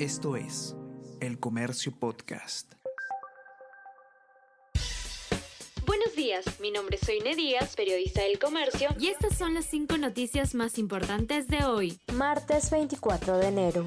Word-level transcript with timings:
Esto 0.00 0.34
es 0.34 0.74
El 1.20 1.38
Comercio 1.38 1.92
Podcast. 1.96 2.72
Buenos 5.86 6.16
días, 6.16 6.44
mi 6.58 6.72
nombre 6.72 6.96
es 7.00 7.06
Soine 7.06 7.36
Díaz, 7.36 7.76
periodista 7.76 8.22
del 8.22 8.40
Comercio, 8.40 8.88
y 8.98 9.06
estas 9.06 9.38
son 9.38 9.54
las 9.54 9.66
cinco 9.66 9.96
noticias 9.96 10.56
más 10.56 10.78
importantes 10.78 11.46
de 11.46 11.64
hoy, 11.64 12.00
martes 12.12 12.72
24 12.72 13.38
de 13.38 13.46
enero. 13.46 13.84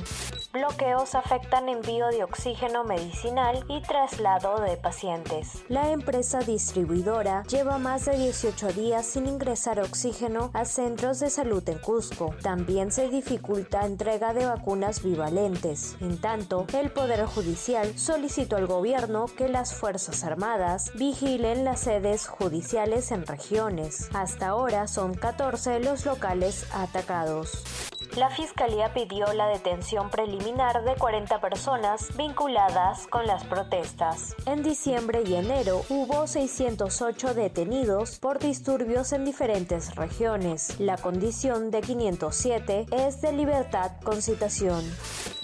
Bloqueos 0.58 1.14
afectan 1.14 1.70
envío 1.70 2.08
de 2.08 2.24
oxígeno 2.24 2.84
medicinal 2.84 3.64
y 3.70 3.80
traslado 3.84 4.60
de 4.60 4.76
pacientes. 4.76 5.64
La 5.70 5.92
empresa 5.92 6.40
distribuidora 6.40 7.44
lleva 7.44 7.78
más 7.78 8.06
de 8.06 8.18
18 8.18 8.70
días 8.70 9.06
sin 9.06 9.28
ingresar 9.28 9.80
oxígeno 9.80 10.50
a 10.54 10.66
centros 10.66 11.20
de 11.20 11.30
salud 11.30 11.62
en 11.70 11.78
Cusco. 11.78 12.34
También 12.42 12.92
se 12.92 13.08
dificulta 13.08 13.86
entrega 13.86 14.34
de 14.34 14.48
vacunas 14.48 15.04
bivalentes. 15.04 15.96
En 16.02 16.20
tanto, 16.20 16.66
el 16.74 16.90
Poder 16.90 17.24
Judicial 17.28 17.96
solicitó 17.96 18.56
al 18.56 18.66
gobierno 18.66 19.28
que 19.28 19.50
las 19.50 19.76
Fuerzas 19.76 20.24
Armadas 20.24 20.92
vigilen 20.96 21.66
las 21.66 21.82
sedes 21.82 22.28
judiciales 22.28 23.12
en 23.12 23.28
regiones. 23.28 24.10
Hasta 24.12 24.48
ahora 24.48 24.88
son 24.88 25.14
14 25.14 25.82
los 25.82 26.08
locales 26.08 26.66
atacados. 26.74 27.87
La 28.18 28.32
Fiscalía 28.32 28.96
pidió 28.96 29.32
la 29.34 29.48
detención 29.48 30.10
preliminar 30.10 30.84
de 30.84 30.96
40 30.96 31.40
personas 31.40 32.18
vinculadas 32.18 33.06
con 33.06 33.28
las 33.28 33.44
protestas. 33.44 34.36
En 34.48 34.64
diciembre 34.64 35.22
y 35.24 35.36
enero 35.36 35.84
hubo 35.90 36.26
608 36.26 37.36
detenidos 37.36 38.18
por 38.18 38.40
disturbios 38.40 39.14
en 39.14 39.24
diferentes 39.24 39.96
regiones. 39.96 40.80
La 40.80 40.98
condición 40.98 41.70
de 41.70 41.82
507 41.82 42.88
es 42.92 43.22
de 43.22 43.34
libertad 43.34 43.92
con 44.04 44.24
citación. 44.24 44.84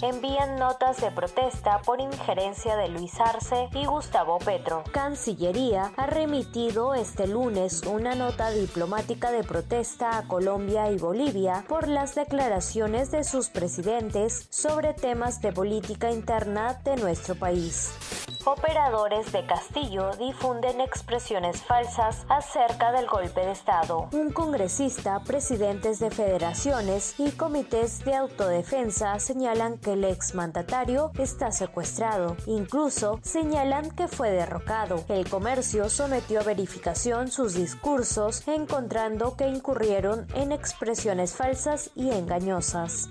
Envían 0.02 0.56
notas 0.58 1.00
de 1.00 1.10
protesta 1.10 1.80
por 1.82 2.00
injerencia 2.00 2.76
de 2.76 2.88
Luis 2.88 3.20
Arce 3.20 3.68
y 3.72 3.86
Gustavo 3.86 4.38
Petro. 4.38 4.82
Cancillería 4.92 5.92
ha 5.96 6.06
remitido 6.06 6.94
este 6.94 7.26
lunes 7.26 7.82
una 7.86 8.14
nota 8.14 8.50
diplomática 8.50 9.30
de 9.30 9.44
protesta 9.44 10.18
a 10.18 10.26
Colombia 10.26 10.90
y 10.90 10.98
Bolivia 10.98 11.64
por 11.68 11.88
las 11.88 12.14
declaraciones 12.14 13.10
de 13.10 13.24
sus 13.24 13.48
presidentes 13.48 14.46
sobre 14.50 14.94
temas 14.94 15.40
de 15.40 15.52
política 15.52 16.10
interna 16.10 16.80
de 16.84 16.96
nuestro 16.96 17.34
país. 17.34 17.92
Operadores 18.46 19.32
de 19.32 19.46
Castillo 19.46 20.10
difunden 20.18 20.82
expresiones 20.82 21.62
falsas 21.62 22.26
acerca 22.28 22.92
del 22.92 23.06
golpe 23.06 23.40
de 23.40 23.52
Estado. 23.52 24.10
Un 24.12 24.32
congresista, 24.32 25.20
presidentes 25.20 25.98
de 25.98 26.10
federaciones 26.10 27.18
y 27.18 27.30
comités 27.30 28.04
de 28.04 28.14
autodefensa 28.14 29.18
señalan 29.18 29.78
que 29.78 29.93
el 29.94 30.04
exmandatario 30.04 31.12
está 31.18 31.52
secuestrado. 31.52 32.36
Incluso 32.46 33.20
señalan 33.22 33.90
que 33.92 34.08
fue 34.08 34.30
derrocado. 34.30 35.04
El 35.08 35.28
comercio 35.28 35.88
sometió 35.88 36.40
a 36.40 36.44
verificación 36.44 37.30
sus 37.30 37.54
discursos 37.54 38.46
encontrando 38.46 39.36
que 39.36 39.48
incurrieron 39.48 40.26
en 40.34 40.52
expresiones 40.52 41.34
falsas 41.34 41.90
y 41.94 42.10
engañosas. 42.10 43.08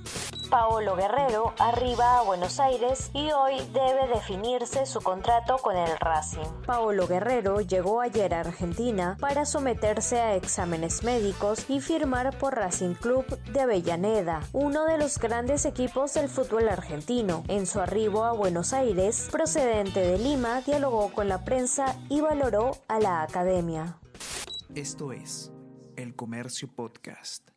Paolo 0.54 0.96
Guerrero 0.96 1.56
arriba 1.58 2.20
a 2.20 2.22
Buenos 2.22 2.60
Aires 2.60 3.10
y 3.16 3.32
hoy 3.32 3.56
debe 3.74 4.08
definirse 4.14 4.86
su 4.86 5.02
contrato 5.02 5.58
con 5.58 5.76
el 5.76 5.98
Racing. 5.98 6.46
Paolo 6.68 7.08
Guerrero 7.08 7.60
llegó 7.62 8.02
ayer 8.02 8.36
a 8.36 8.42
Argentina 8.42 9.18
para 9.20 9.46
someterse 9.46 10.20
a 10.22 10.36
exámenes 10.36 11.04
médicos 11.04 11.68
y 11.70 11.82
firmar 11.82 12.38
por 12.38 12.54
Racing 12.54 12.94
Club 12.94 13.26
de 13.52 13.62
Avellaneda, 13.62 14.42
uno 14.54 14.86
de 14.86 15.00
los 15.00 15.18
grandes 15.18 15.66
equipos 15.66 16.14
del 16.14 16.30
fútbol 16.30 16.70
argentino. 16.70 17.44
En 17.48 17.66
su 17.66 17.80
arribo 17.80 18.24
a 18.24 18.34
Buenos 18.34 18.74
Aires, 18.74 19.30
procedente 19.32 20.02
de 20.02 20.20
Lima, 20.20 20.62
dialogó 20.62 21.12
con 21.14 21.30
la 21.30 21.44
prensa 21.44 21.96
y 22.10 22.22
valoró 22.22 22.78
a 22.88 23.00
la 23.00 23.24
academia. 23.24 23.98
Esto 24.76 25.14
es 25.14 25.52
El 25.96 26.16
Comercio 26.16 26.68
Podcast. 26.76 27.53